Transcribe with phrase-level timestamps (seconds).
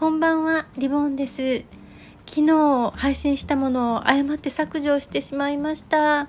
[0.00, 1.62] こんばんはリボンです。
[2.26, 6.26] 昨日配信したものを誤って削除してしまいました。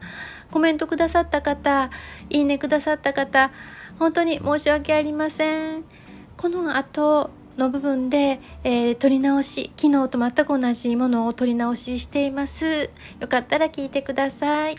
[0.51, 1.89] コメントくださった方
[2.29, 3.49] いいねくださった方
[3.97, 5.85] 本当に申し訳ありません。
[6.35, 12.89] この後の部分で、えー、撮り直し昨日と全く同じものを撮り直ししています。
[13.21, 14.75] よかったら聞いてください。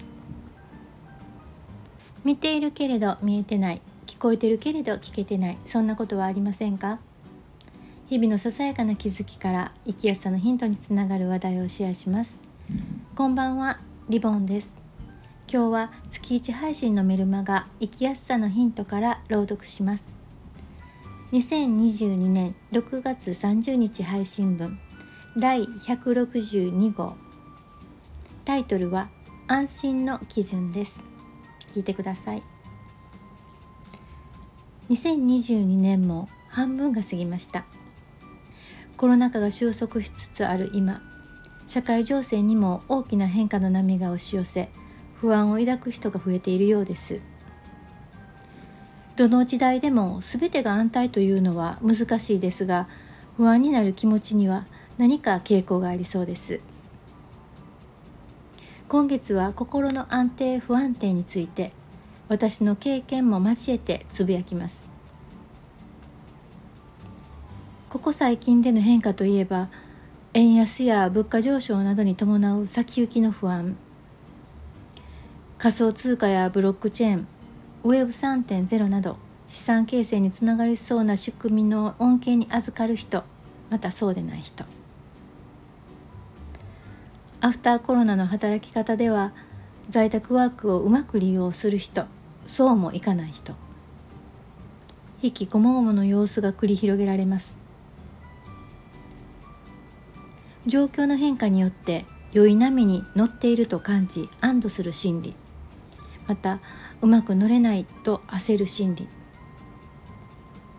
[2.25, 3.81] 見ているけれど見えてない。
[4.05, 5.59] 聞こえてるけれど聞けてない。
[5.65, 6.99] そんなことはありませんか？
[8.13, 12.39] 日々のささやかな気づきから生きやすさのヒントにつながる話題をシェアします。
[13.17, 13.81] こんばんは
[14.11, 14.71] リボンです。
[15.51, 20.15] 今日は月1配信のメルマガ生きやすさのヒントから朗読します。
[21.33, 24.79] 2022年6月30日配信分
[25.39, 27.15] 第162号。
[28.45, 29.09] タイトルは
[29.47, 31.01] 安心の基準です。
[31.69, 32.43] 聞いてください。
[34.91, 37.65] 2022年も半分が過ぎました。
[39.03, 41.03] コロナ禍が収束しつつある今
[41.67, 44.69] 社会情勢にも大きな変化の波が押し寄せ
[45.17, 47.21] 不安を抱く人が増えているようです。
[49.17, 52.87] どの時代でも全てが安泰というのは難しいですが
[53.37, 54.67] 不安になる気持ちには
[54.99, 56.61] 何か傾向がありそうです。
[58.89, 61.73] 今月は心の安定不安定について
[62.29, 64.92] 私の経験も交えてつぶやきます。
[67.93, 69.69] ここ最近での変化といえば
[70.33, 73.77] 円安や物価上昇などに伴う先行きの不安。
[75.59, 77.27] 仮想通貨やブロックチェーン
[77.85, 83.25] ウェブ3.0など資産形成につながりそうな仕組みの恩恵に預かる人
[83.69, 84.65] またそうでない人。
[87.43, 89.33] アフターコロナの働き方では
[89.91, 92.07] 在宅ワークをうまく利用する人
[92.47, 93.53] そうもいかない人。
[95.21, 97.61] 引きこもごもの様子が繰り広げられます。
[100.67, 105.35] 状況の変化によって良い波に乗っていると感じ安堵する心理。
[106.27, 106.61] また
[107.01, 109.09] うまく乗れないと焦る心理。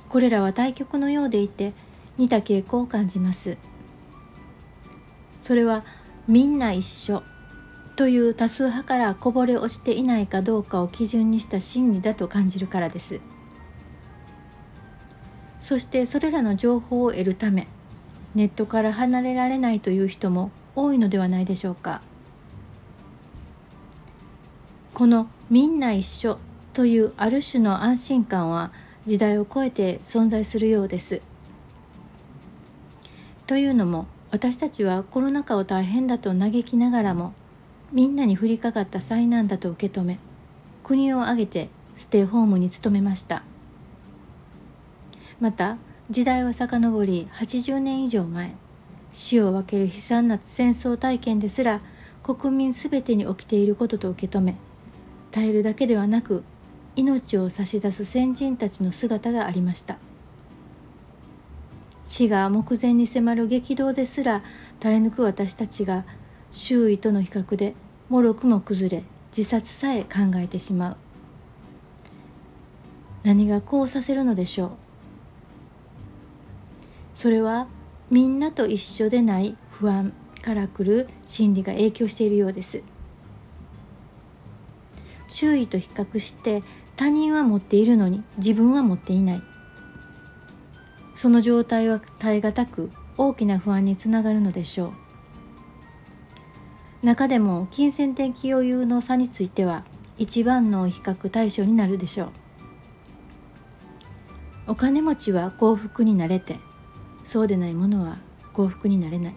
[0.09, 1.73] これらは対極のようでいて
[2.17, 3.57] 似た傾向を感じます。
[5.41, 5.83] それは
[6.27, 7.23] みんな一緒
[7.95, 13.19] という多数派からこぼれ落ちていないかどうかを基準にした心理だと感じるからです。
[15.59, 17.67] そしてそれらの情報を得るため
[18.35, 22.01] ネットから離れられないという人も多いのではないでしょうか
[24.93, 26.37] この「みんな一緒」
[26.73, 28.71] というある種の安心感は
[29.05, 31.21] 時代を超えて存在するようです。
[33.45, 37.33] というのも私たちはコロナ禍を大変だと嘆きながらも
[37.91, 40.17] みんなに降りかかった災難だと受け止め
[40.83, 43.43] 国を挙げてステイホームに努めました
[45.39, 45.77] また
[46.09, 48.55] 時代は遡り80年以上前
[49.11, 51.81] 死を分ける悲惨な戦争体験ですら
[52.23, 54.57] 国民全てに起きていることと受け止め
[55.31, 56.43] 耐えるだけではなく
[56.95, 59.97] 命を差し出す先人たちの姿がありました。
[62.05, 64.43] 死が目前に迫る激動ですら
[64.79, 66.05] 耐え抜く私たちが
[66.51, 67.73] 周囲との比較で
[68.09, 69.03] もろくも崩れ
[69.35, 70.97] 自殺さえ考えてしまう。
[73.23, 74.82] 何がこうさせるのでしょう？
[77.13, 77.67] それは
[78.09, 82.83] みんなと一緒でない不安からくる心理が影響しているようです。
[85.27, 86.61] 周囲と比較して
[86.95, 89.43] 他人は持っているのに自分は持っていない。
[91.15, 94.93] その状態は耐え難く大きな不安につながるのでしょ
[97.01, 97.05] う。
[97.05, 99.83] 中でも金銭的余裕の差については
[100.17, 102.29] 一番の比較対象になるでしょう。
[104.67, 106.59] お金持ちは幸福になれて
[107.23, 108.17] そうでないものは
[108.53, 109.33] 幸福になれない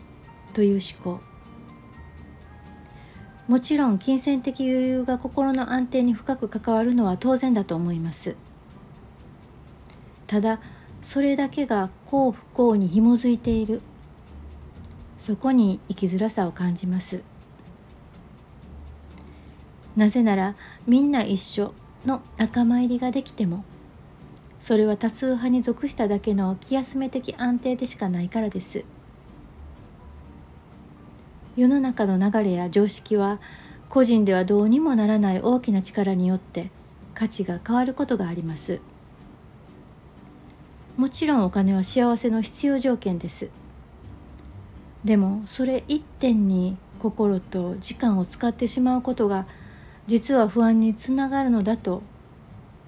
[0.53, 1.21] という思考。
[3.49, 8.35] もちろん金銭的余裕が心の安定に深く関わるのは当然だと思います。
[10.27, 10.60] ただ
[11.01, 13.81] それだけが幸不幸に紐づいている。
[15.19, 17.22] そこに生きづらさを感じます。
[19.97, 20.57] なぜなら
[20.87, 21.72] みんな一緒
[22.05, 23.65] の仲間入りができても
[24.66, 28.84] それは多数派に属しただけの気休め的安定でしかないからです。
[31.57, 33.39] 世の中の流れや常識は
[33.89, 36.72] 個人ではどうにもならない大きな力によって
[37.15, 38.80] 価値が変わることがあります。
[40.97, 43.51] もちろんお金は幸せの必要条件です。
[45.04, 49.47] でもそれ一点に心と時間を使ってしまうことが
[50.09, 52.03] 実は不安につながるのだと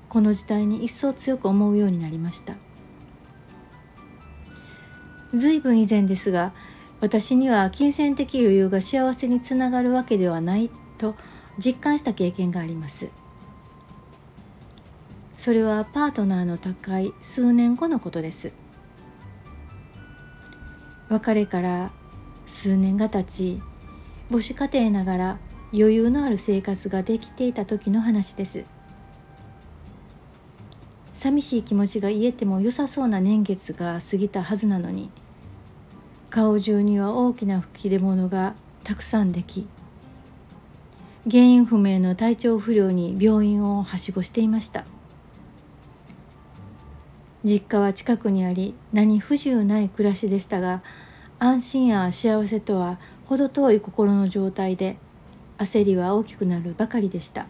[0.09, 2.55] この時代に一層強く思うようになりました。
[5.35, 6.53] 随分以前ですが
[7.01, 11.15] 私には金銭的余裕が幸せにつながるわけではないと
[11.59, 13.09] 実感した経験があります。
[15.37, 18.53] それはパートナーの高い数年後のことです。
[21.09, 21.91] 別れから
[22.47, 23.63] 数年が経ち
[24.31, 25.39] 母子家庭ながら
[25.73, 28.65] 余裕のある生活ができていた時の話です。
[31.19, 35.11] 寂しい気持ちが癒えても良さそうな年月が過ぎたはずなのに
[36.31, 38.55] 顔中には大きな吹き出物が
[38.85, 39.67] たくさんでき
[41.29, 44.85] 原因不明の体調不良に病院をはしごしていました。
[47.45, 50.83] 実家は近くにあり何不自由ない暮らしでしたが
[51.41, 54.97] 安心や幸せとは程遠い心の状態で
[55.59, 57.47] 焦りは大きくなるばかりでした。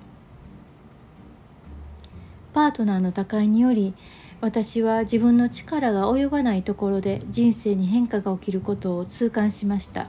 [2.58, 3.94] パートナーの他界により
[4.40, 10.08] 私は自分の力が及ばないところで人生に変化が起きることを痛感しました。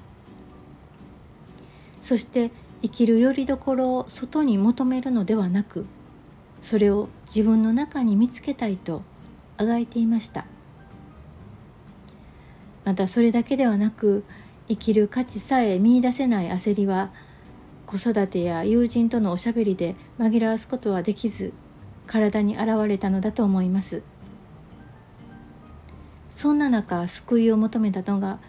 [2.01, 2.50] そして
[2.81, 5.86] 生きるよりどころを外に求めるのではなく
[6.63, 9.04] それを自分の中に見つけたいと
[9.57, 10.48] あがいていました。
[12.84, 14.24] またそれだけではなく
[14.68, 17.12] 生きる価値さえ見いだせない焦りは
[17.86, 21.54] 子育てや友人とのおしゃべりで紛らわすことはできず
[22.10, 24.02] 体に現れたのだと思います。
[26.32, 28.40] そんな中救いを求めたのが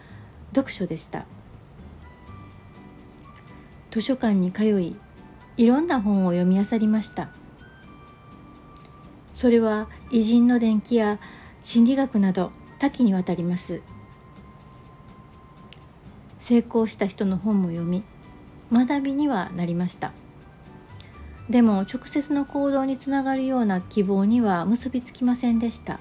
[0.49, 1.25] 読書でした。
[3.91, 4.95] 図書館に通い
[5.57, 7.29] いろんな本を読み漁りました。
[9.31, 11.19] それは偉人の伝記や
[11.61, 13.81] 心理学など多岐にわたります。
[16.39, 18.03] 成功した人の本も読み
[18.71, 20.13] 学びにはなりました。
[21.51, 25.99] でも直接の行動につながるような希望には結びつきませんでした。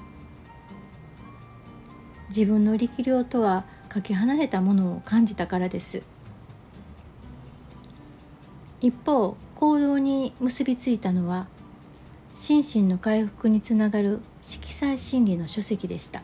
[2.29, 6.03] 自分の力量とはかけ離れたものを感じたからです。
[8.81, 11.49] 一方行動に結びついたのは
[12.35, 16.23] 心身の回復につながる色彩心理の書籍でした。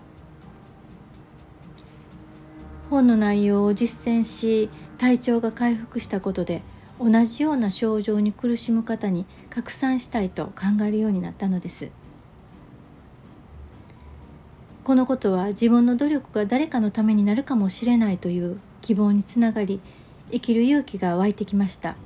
[2.89, 6.63] 本の内容を実践し体調が回復したことで
[6.99, 11.91] 同じような症状に苦しむ方に拡散したいと考えるようになったのです。
[14.85, 19.81] このことは自分の努力が誰かのためになるかもしれないという希望につながり
[20.31, 21.97] 生きる勇気が湧いてきました。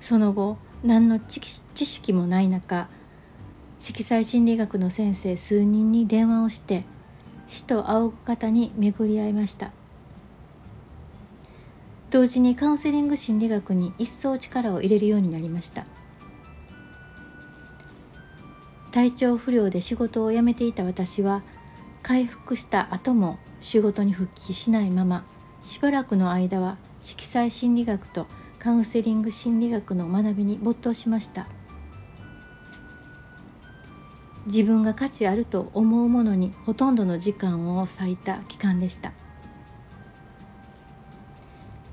[0.00, 1.40] その後何の知
[1.86, 2.88] 識もない中
[3.78, 6.84] 色彩心理学の先生数人に電話をして
[7.46, 9.72] 死と仰ぐ方に巡り合いました。
[12.14, 15.84] 同時にカウンセリング心理学に一層力を入れるようになりました。
[18.92, 21.42] 体調不良で仕事を辞めていた私は
[22.04, 25.24] 回復した後も仕事に復帰しないまま
[25.60, 28.28] しばらくの間は色彩心理学と
[28.60, 31.48] カウンセリング心理学の学びに没頭しました。
[34.46, 39.10] 自分が価値あると思うものにほとんどの時間を割いた期間でした。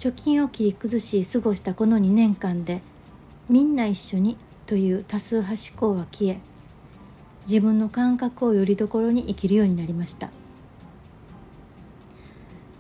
[0.02, 2.82] 貯金を切り崩し過ごしたこの2年間で
[3.48, 6.40] みんな一緒にという多数派思考は消え
[7.46, 10.32] 自分の感覚をよりどころに生きるようになりました。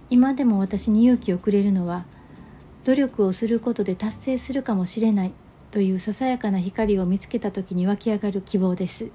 [0.09, 2.05] 今でも私に勇気をくれるのは
[2.85, 5.33] 努力をすることで達成するかもしれない
[5.69, 9.09] というささやかな光を見つけた時に湧き上がる希望です。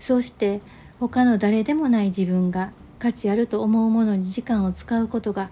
[0.00, 0.62] そうして
[0.98, 2.72] 他の誰でもない自分が
[3.04, 5.50] 価値あると思うものに時間を使うことが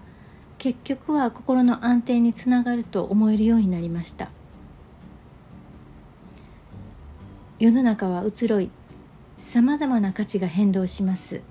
[0.57, 4.31] 結局は心の安定につながると思えるようになりました。
[7.59, 8.71] 世の中は移ろい
[9.37, 11.41] さまざまな価値が変動します。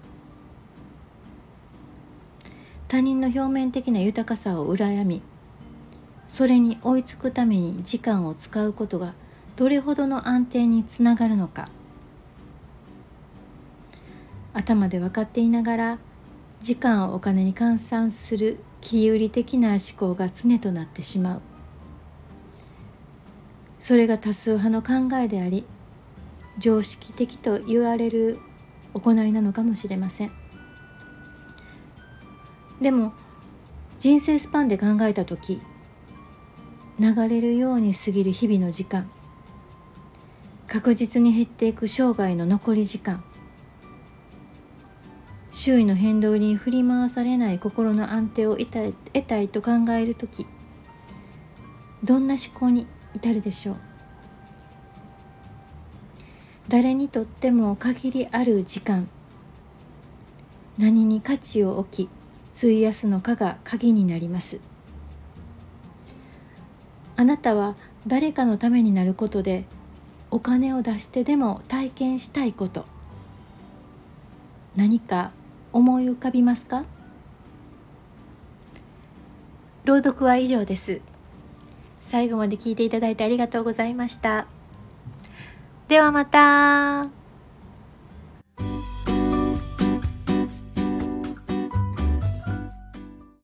[2.89, 5.23] 他人の表面的な豊かさを羨み
[6.27, 9.15] それに追いつくために時間を使うことが
[9.55, 11.69] どれほどの安定につながるのか。
[14.55, 15.99] 頭で分かっていながら
[16.61, 21.43] 時間をお金に換算する気売り的な思考が常となってしまう。
[23.81, 25.65] それが多数派の考えであり
[26.59, 28.39] 常識的と言われる
[28.95, 30.33] 行いなのかもしれません。
[32.81, 33.13] でも
[33.99, 35.61] 人生スパンで考えた時
[36.99, 39.11] 流れるように過ぎる日々の時間
[40.67, 43.25] 確実に減っていく生涯の残り時間
[45.53, 50.47] 周囲の変動に振り回されない心の安定を得たい得たいと考える時
[52.03, 53.77] どんな思考に至るでしょう？
[56.69, 59.09] 誰にとっても限りある時間。
[60.79, 62.11] 何に価値を置き
[62.57, 64.59] 費やすのかが鍵になります。
[67.15, 69.65] あなたは誰かのためになることで
[70.31, 72.87] お金を出してでも体験したいこと。
[74.75, 75.31] 何か
[75.73, 76.85] 思い浮かびますか？
[79.85, 81.01] 朗読は以上です。
[82.07, 84.47] 最後まで聞いていただいてありがとうございました。
[85.89, 87.22] ではまた。